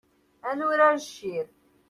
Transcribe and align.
Ad 0.49 0.55
nurar 0.57 0.95
ččir. 1.05 1.47